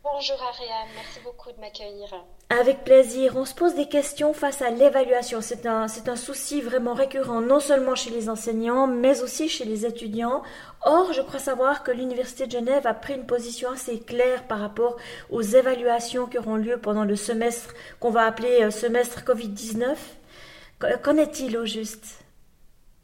Bonjour 0.03 0.41
Ariane, 0.41 0.87
merci 0.95 1.19
beaucoup 1.19 1.51
de 1.51 1.59
m'accueillir. 1.59 2.11
Avec 2.49 2.83
plaisir. 2.83 3.35
On 3.35 3.45
se 3.45 3.53
pose 3.53 3.75
des 3.75 3.87
questions 3.87 4.33
face 4.33 4.63
à 4.63 4.71
l'évaluation. 4.71 5.41
C'est 5.41 5.67
un, 5.67 5.87
c'est 5.87 6.09
un 6.09 6.15
souci 6.15 6.59
vraiment 6.59 6.95
récurrent, 6.95 7.39
non 7.39 7.59
seulement 7.59 7.93
chez 7.93 8.09
les 8.09 8.27
enseignants, 8.27 8.87
mais 8.87 9.21
aussi 9.21 9.47
chez 9.47 9.63
les 9.63 9.85
étudiants. 9.85 10.41
Or, 10.83 11.13
je 11.13 11.21
crois 11.21 11.39
savoir 11.39 11.83
que 11.83 11.91
l'Université 11.91 12.47
de 12.47 12.51
Genève 12.51 12.87
a 12.87 12.95
pris 12.95 13.13
une 13.13 13.27
position 13.27 13.69
assez 13.69 13.99
claire 13.99 14.47
par 14.47 14.59
rapport 14.59 14.97
aux 15.29 15.43
évaluations 15.43 16.25
qui 16.25 16.39
auront 16.39 16.55
lieu 16.55 16.79
pendant 16.81 17.05
le 17.05 17.15
semestre 17.15 17.75
qu'on 17.99 18.09
va 18.09 18.25
appeler 18.25 18.63
euh, 18.63 18.71
semestre 18.71 19.21
Covid-19. 19.21 19.97
Qu'en 21.03 21.17
est-il 21.17 21.55
au 21.57 21.65
juste? 21.65 22.23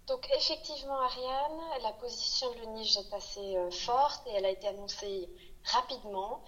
Donc 0.08 0.28
effectivement, 0.36 1.00
Ariane, 1.00 1.84
la 1.84 1.92
position 1.92 2.52
de 2.54 2.62
l'UNIGE 2.62 2.98
est 2.98 3.14
assez 3.14 3.56
euh, 3.56 3.70
forte 3.70 4.26
et 4.26 4.32
elle 4.36 4.46
a 4.46 4.50
été 4.50 4.68
annoncée 4.68 5.30
rapidement. 5.64 6.42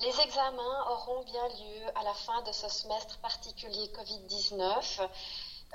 Les 0.00 0.18
examens 0.18 0.86
auront 0.92 1.22
bien 1.24 1.46
lieu 1.48 1.86
à 1.94 2.02
la 2.04 2.14
fin 2.14 2.40
de 2.42 2.52
ce 2.52 2.70
semestre 2.70 3.18
particulier 3.18 3.86
Covid-19. 3.88 5.06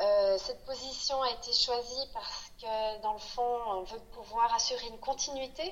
Euh, 0.01 0.37
cette 0.39 0.65
position 0.65 1.21
a 1.21 1.29
été 1.29 1.53
choisie 1.53 2.07
parce 2.11 2.51
que, 2.59 3.01
dans 3.03 3.13
le 3.13 3.19
fond, 3.19 3.59
on 3.67 3.83
veut 3.83 3.99
pouvoir 4.13 4.51
assurer 4.55 4.87
une 4.87 4.97
continuité. 4.97 5.71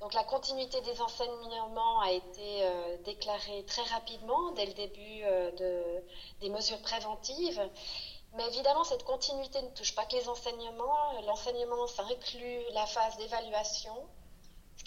Donc, 0.00 0.12
la 0.12 0.22
continuité 0.24 0.82
des 0.82 1.00
enseignements 1.00 2.00
a 2.00 2.12
été 2.12 2.62
euh, 2.62 2.98
déclarée 3.04 3.64
très 3.64 3.82
rapidement, 3.84 4.52
dès 4.52 4.66
le 4.66 4.74
début 4.74 5.22
euh, 5.24 5.50
de, 5.52 6.04
des 6.40 6.50
mesures 6.50 6.82
préventives. 6.82 7.70
Mais 8.34 8.46
évidemment, 8.48 8.84
cette 8.84 9.04
continuité 9.04 9.62
ne 9.62 9.70
touche 9.70 9.94
pas 9.94 10.04
que 10.04 10.14
les 10.14 10.28
enseignements. 10.28 11.22
L'enseignement, 11.22 11.86
ça 11.86 12.02
inclut 12.02 12.60
la 12.72 12.84
phase 12.84 13.16
d'évaluation, 13.16 13.96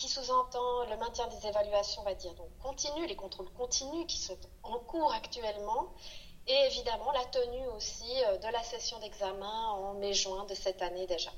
qui 0.02 0.08
sous-entend 0.08 0.90
le 0.90 0.98
maintien 0.98 1.28
des 1.28 1.48
évaluations, 1.48 2.02
on 2.02 2.06
va 2.06 2.16
dire, 2.16 2.34
donc 2.34 2.48
continu, 2.60 3.06
les 3.06 3.16
contrôles 3.16 3.50
continus 3.56 4.06
qui 4.08 4.18
sont 4.18 4.38
en 4.64 4.80
cours 4.80 5.14
actuellement, 5.14 5.94
et 6.48 6.58
évidemment 6.66 7.12
la 7.14 7.24
tenue 7.26 7.68
aussi 7.78 8.12
euh, 8.26 8.38
de 8.38 8.52
la 8.52 8.64
session 8.64 8.98
d'examen 9.00 9.70
en 9.70 9.94
mai-juin 9.94 10.48
de 10.50 10.56
cette 10.56 10.82
année 10.82 11.06
déjà. 11.06 11.30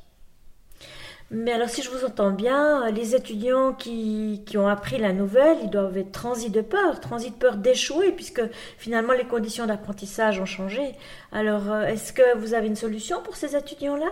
Mais 1.29 1.51
alors, 1.51 1.67
si 1.67 1.81
je 1.81 1.89
vous 1.89 2.05
entends 2.05 2.31
bien, 2.31 2.89
les 2.89 3.15
étudiants 3.15 3.73
qui, 3.73 4.43
qui 4.45 4.57
ont 4.57 4.69
appris 4.69 4.97
la 4.97 5.11
nouvelle, 5.11 5.57
ils 5.63 5.69
doivent 5.69 5.97
être 5.97 6.13
transis 6.13 6.49
de 6.49 6.61
peur, 6.61 7.01
transis 7.01 7.31
de 7.31 7.35
peur 7.35 7.57
d'échouer, 7.57 8.13
puisque 8.13 8.43
finalement 8.77 9.13
les 9.13 9.27
conditions 9.27 9.65
d'apprentissage 9.65 10.39
ont 10.39 10.45
changé. 10.45 10.95
Alors, 11.33 11.69
euh, 11.69 11.85
est-ce 11.87 12.13
que 12.13 12.37
vous 12.37 12.53
avez 12.53 12.67
une 12.67 12.77
solution 12.77 13.21
pour 13.23 13.35
ces 13.35 13.57
étudiants-là? 13.57 14.11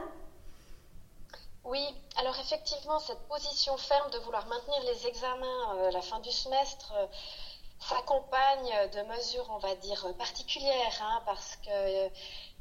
Oui, 1.71 1.95
alors 2.17 2.37
effectivement, 2.37 2.99
cette 2.99 3.25
position 3.29 3.77
ferme 3.77 4.09
de 4.09 4.17
vouloir 4.17 4.45
maintenir 4.47 4.83
les 4.83 5.07
examens 5.07 5.77
euh, 5.77 5.87
à 5.87 5.91
la 5.91 6.01
fin 6.01 6.19
du 6.19 6.29
semestre 6.29 6.91
euh, 6.97 7.07
s'accompagne 7.79 8.89
de 8.93 9.01
mesures, 9.03 9.49
on 9.49 9.57
va 9.57 9.73
dire, 9.75 10.05
particulières, 10.17 10.99
hein, 11.01 11.21
parce 11.25 11.55
que 11.65 12.09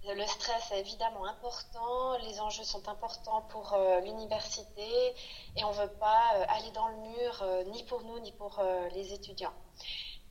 le 0.04 0.26
stress 0.26 0.70
est 0.70 0.78
évidemment 0.78 1.24
important, 1.26 2.16
les 2.18 2.40
enjeux 2.40 2.62
sont 2.62 2.88
importants 2.88 3.42
pour 3.48 3.72
euh, 3.72 3.98
l'université 4.00 5.12
et 5.56 5.64
on 5.64 5.70
ne 5.72 5.74
veut 5.82 5.92
pas 5.98 6.36
euh, 6.36 6.44
aller 6.48 6.70
dans 6.70 6.86
le 6.86 6.96
mur 6.96 7.42
euh, 7.42 7.64
ni 7.64 7.82
pour 7.82 8.02
nous 8.04 8.20
ni 8.20 8.30
pour 8.32 8.62
les 8.94 9.12
étudiants. 9.12 9.52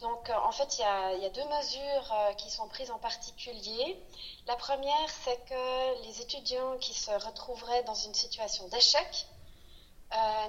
Donc 0.01 0.29
en 0.29 0.51
fait, 0.51 0.77
il 0.77 0.81
y, 0.81 1.25
a, 1.25 1.29
deux 1.29 1.43
mesures 1.43 2.15
qui 2.37 2.49
sont 2.49 2.67
prises 2.69 2.89
en 2.89 2.99
particulier. 2.99 4.01
La 4.47 4.55
première, 4.55 5.09
c'est 5.23 5.43
que 5.45 6.03
les 6.03 6.21
étudiants 6.21 6.77
qui 6.77 6.93
se 6.93 7.11
retrouveraient 7.11 7.83
dans 7.83 7.95
une 7.95 8.13
situation 8.13 8.67
d'échec 8.69 9.27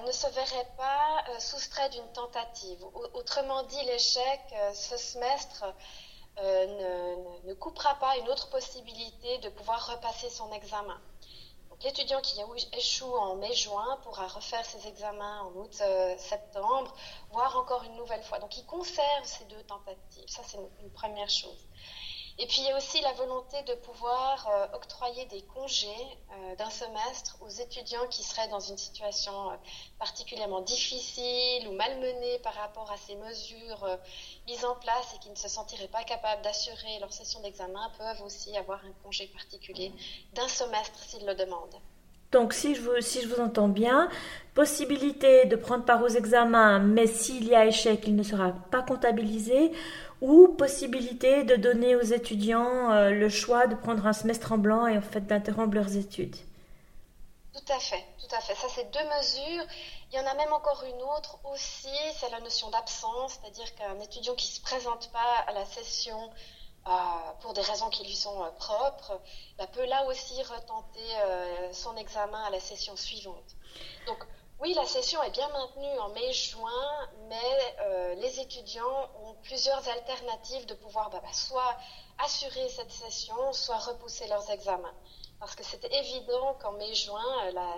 ne 0.06 0.12
se 0.12 0.28
verraient 0.28 0.70
pas 0.76 1.40
soustraits 1.40 1.90
d'une 1.92 2.12
tentative. 2.12 2.84
Autrement 3.14 3.64
dit, 3.64 3.82
l'échec 3.86 4.40
ce 4.72 4.96
semestre 4.96 5.64
euh, 6.38 7.36
ne, 7.44 7.54
coupera 7.54 7.96
pas 7.96 8.16
une 8.16 8.28
autre 8.28 8.48
possibilité 8.48 9.38
de 9.38 9.50
pouvoir 9.50 9.86
repasser 9.90 10.30
son 10.30 10.50
examen. 10.52 10.98
L'étudiant 11.82 12.20
qui 12.20 12.38
échoue 12.76 13.16
en 13.16 13.36
mai-juin 13.36 13.98
pourra 14.02 14.26
refaire 14.26 14.64
ses 14.66 14.86
examens 14.86 15.42
en 15.42 15.52
août-septembre, 15.56 16.94
voire 17.30 17.56
encore 17.56 17.82
une 17.84 17.96
nouvelle 17.96 18.22
fois. 18.22 18.38
Donc 18.38 18.56
il 18.58 18.66
conserve 18.66 19.24
ces 19.24 19.44
deux 19.46 19.62
tentatives. 19.62 20.28
Ça, 20.28 20.42
c'est 20.46 20.58
une 20.58 20.90
première 20.90 21.30
chose. 21.30 21.66
Et 22.38 22.46
puis 22.46 22.60
il 22.60 22.66
y 22.66 22.70
a 22.70 22.76
aussi 22.76 23.00
la 23.00 23.12
volonté 23.12 23.62
de 23.64 23.74
pouvoir 23.74 24.48
euh, 24.48 24.66
octroyer 24.76 25.26
des 25.26 25.42
congés 25.42 25.88
euh, 26.32 26.56
d'un 26.56 26.70
semestre 26.70 27.36
aux 27.40 27.48
étudiants 27.48 28.06
qui 28.08 28.22
seraient 28.22 28.48
dans 28.48 28.60
une 28.60 28.78
situation 28.78 29.50
euh, 29.50 29.56
particulièrement 29.98 30.60
difficile 30.60 31.68
ou 31.68 31.72
malmenée 31.72 32.38
par 32.38 32.54
rapport 32.54 32.90
à 32.90 32.96
ces 32.96 33.16
mesures 33.16 33.98
mises 34.46 34.64
en 34.64 34.74
place 34.76 35.14
et 35.14 35.18
qui 35.18 35.30
ne 35.30 35.34
se 35.34 35.48
sentiraient 35.48 35.88
pas 35.88 36.04
capables 36.04 36.42
d'assurer 36.42 36.98
leur 37.00 37.12
session 37.12 37.40
d'examen 37.40 37.90
peuvent 37.98 38.22
aussi 38.22 38.56
avoir 38.56 38.84
un 38.84 38.92
congé 39.02 39.26
particulier 39.26 39.92
d'un 40.32 40.48
semestre 40.48 40.98
s'ils 41.02 41.26
le 41.26 41.34
demandent. 41.34 41.80
Donc, 42.32 42.52
si 42.52 42.74
je, 42.74 42.80
vous, 42.80 43.40
entends 43.40 43.68
bien, 43.68 44.08
possibilité 44.54 45.46
de 45.46 45.56
prendre 45.56 45.84
part 45.84 46.02
aux 46.02 46.08
examens, 46.08 46.78
mais 46.78 47.06
s'il 47.06 47.44
y 47.44 47.54
a 47.54 47.66
échec, 47.66 48.02
il 48.06 48.14
ne 48.14 48.22
sera 48.22 48.52
pas 48.70 48.82
comptabilisé, 48.82 49.72
ou 50.20 50.48
possibilité 50.48 51.44
de 51.44 51.56
donner 51.56 51.96
aux 51.96 52.02
étudiants 52.02 52.92
euh, 52.92 53.10
le 53.10 53.28
choix 53.28 53.66
de 53.66 53.74
prendre 53.74 54.06
un 54.06 54.12
semestre 54.12 54.52
en 54.52 54.58
blanc 54.58 54.86
et 54.86 54.98
en 54.98 55.02
fait 55.02 55.26
d'interrompre 55.26 55.74
leurs 55.74 55.96
études. 55.96 56.36
Tout 57.52 57.72
à 57.72 57.80
fait, 57.80 58.04
tout 58.20 58.34
à 58.36 58.40
fait. 58.40 58.54
Ça, 58.54 58.68
c'est 58.74 58.90
deux 58.92 59.04
mesures. 59.18 59.64
Il 60.12 60.16
y 60.16 60.20
en 60.20 60.26
a 60.26 60.34
même 60.34 60.52
encore 60.52 60.84
une 60.84 61.02
autre 61.16 61.38
aussi, 61.52 61.88
c'est 62.18 62.30
la 62.30 62.40
notion 62.40 62.70
d'absence, 62.70 63.38
c'est-à-dire 63.40 63.74
qu'un 63.74 63.98
étudiant 64.00 64.34
qui 64.34 64.48
ne 64.48 64.54
se 64.54 64.60
présente 64.60 65.10
pas 65.12 65.44
à 65.48 65.52
la 65.52 65.64
session 65.64 66.30
pour 67.40 67.52
des 67.52 67.62
raisons 67.62 67.90
qui 67.90 68.04
lui 68.04 68.16
sont 68.16 68.42
euh, 68.42 68.50
propres, 68.52 69.20
bah, 69.58 69.66
peut 69.66 69.86
là 69.86 70.04
aussi 70.06 70.42
retenter 70.42 71.72
son 71.72 71.96
examen 71.96 72.42
à 72.44 72.50
la 72.50 72.60
session 72.60 72.96
suivante. 72.96 73.56
Donc, 74.06 74.18
oui, 74.60 74.74
la 74.74 74.84
session 74.84 75.22
est 75.22 75.30
bien 75.30 75.48
maintenue 75.48 75.98
en 76.00 76.10
mai-juin, 76.10 77.08
mais 77.28 77.76
euh, 77.80 78.14
les 78.16 78.40
étudiants 78.40 79.08
ont 79.24 79.34
plusieurs 79.42 79.88
alternatives 79.88 80.66
de 80.66 80.74
pouvoir 80.74 81.08
bah, 81.08 81.20
bah, 81.22 81.32
soit 81.32 81.78
assurer 82.18 82.68
cette 82.68 82.92
session, 82.92 83.54
soit 83.54 83.78
repousser 83.78 84.26
leurs 84.26 84.50
examens. 84.50 84.94
Parce 85.38 85.54
que 85.54 85.64
c'est 85.64 85.82
évident 85.90 86.54
qu'en 86.60 86.72
mai-juin, 86.72 87.46
euh, 87.46 87.52
la, 87.52 87.74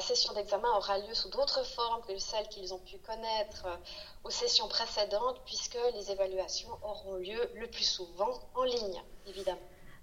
session 0.00 0.32
d'examen 0.34 0.68
aura 0.76 0.98
lieu 0.98 1.14
sous 1.14 1.28
d'autres 1.30 1.64
formes 1.64 2.02
que 2.06 2.18
celles 2.18 2.48
qu'ils 2.48 2.74
ont 2.74 2.78
pu 2.78 2.96
connaître 2.98 3.66
euh, 3.66 3.76
aux 4.24 4.30
sessions 4.30 4.68
précédentes, 4.68 5.40
puisque 5.46 5.78
les 5.94 6.10
évaluations 6.10 6.70
auront 6.82 7.16
lieu 7.16 7.50
le 7.54 7.66
plus 7.68 7.84
souvent 7.84 8.40
en 8.54 8.64
ligne, 8.64 9.02
évidemment. 9.26 9.58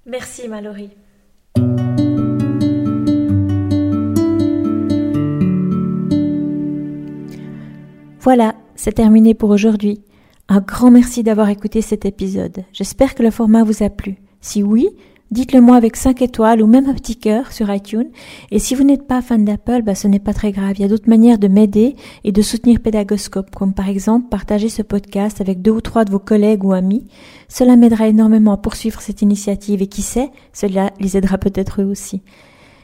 Merci 0.06 0.47
Mallory. 0.47 0.91
Voilà, 8.19 8.54
c'est 8.75 8.93
terminé 8.93 9.34
pour 9.34 9.49
aujourd'hui. 9.49 10.04
Un 10.47 10.60
grand 10.60 10.91
merci 10.91 11.23
d'avoir 11.23 11.49
écouté 11.49 11.82
cet 11.82 12.06
épisode. 12.06 12.65
J'espère 12.71 13.15
que 13.15 13.23
le 13.23 13.32
format 13.32 13.63
vous 13.63 13.84
a 13.84 13.89
plu. 13.89 14.21
Si 14.41 14.62
oui, 14.62 14.89
dites-le 15.32 15.62
moi 15.62 15.78
avec 15.78 15.96
5 15.96 16.22
étoiles 16.22 16.62
ou 16.62 16.67
même 16.67 16.88
un 16.89 16.94
petit 16.94 17.15
cœur 17.15 17.52
sur 17.52 17.74
iTunes. 17.74 18.10
Et 18.52 18.60
si 18.60 18.76
vous 18.76 18.84
n'êtes 18.84 19.08
pas 19.08 19.22
fan 19.22 19.44
d'Apple, 19.44 19.82
bah, 19.82 19.96
ce 19.96 20.08
n'est 20.08 20.20
pas 20.20 20.34
très 20.34 20.52
grave. 20.52 20.74
Il 20.76 20.82
y 20.82 20.86
a 20.86 20.88
d'autres 20.88 21.10
manières 21.10 21.39
de 21.39 21.48
m'aider 21.48 21.96
et 22.24 22.32
de 22.32 22.41
soutenir 22.41 22.80
Pédagoscope, 22.80 23.56
comme 23.56 23.74
par 23.74 23.89
exemple 23.89 24.28
partager 24.30 24.70
ce 24.70 24.82
podcast 24.82 25.41
avec 25.41 25.62
deux 25.62 25.72
ou 25.72 25.82
trois 25.82 26.06
de 26.06 26.12
vos 26.12 26.20
collègues 26.20 26.63
ou 26.63 26.74
amis. 26.74 27.08
Cela 27.48 27.76
m'aidera 27.76 28.08
énormément 28.08 28.54
à 28.54 28.58
poursuivre 28.58 29.02
cette 29.02 29.22
initiative 29.22 29.82
et 29.82 29.88
qui 29.88 30.02
sait, 30.02 30.32
cela 30.54 30.91
les 31.00 31.17
aidera 31.17 31.38
peut-être 31.38 31.82
eux 31.82 31.86
aussi. 31.86 32.22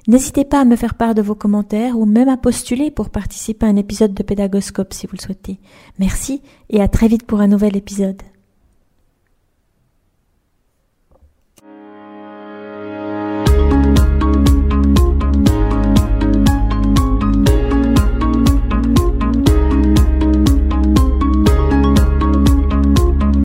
N'hésitez 0.08 0.46
pas 0.46 0.62
à 0.62 0.66
me 0.66 0.78
faire 0.78 0.96
part 0.96 1.16
de 1.16 1.22
vos 1.22 1.36
commentaires 1.36 2.00
ou 2.00 2.06
même 2.06 2.30
à 2.30 2.38
postuler 2.38 2.92
pour 2.92 3.10
participer 3.10 3.66
à 3.66 3.70
un 3.70 3.76
épisode 3.76 4.14
de 4.14 4.24
Pédagoscope 4.24 4.94
si 4.94 5.06
vous 5.06 5.18
le 5.18 5.22
souhaitez. 5.22 5.60
Merci 6.00 6.42
et 6.70 6.82
à 6.82 6.88
très 6.88 7.10
vite 7.10 7.24
pour 7.24 7.42
un 7.42 7.48
nouvel 7.48 7.76
épisode. 7.76 8.22